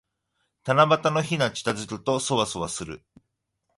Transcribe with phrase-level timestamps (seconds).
[0.63, 3.03] 七夕の日が近づくと、そわそわする。